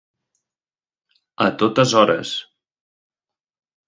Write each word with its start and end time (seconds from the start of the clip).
A 1.45 1.49
totes 1.63 1.93
hores. 1.99 2.31